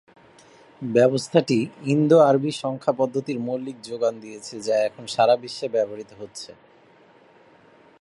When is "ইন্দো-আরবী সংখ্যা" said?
1.85-2.93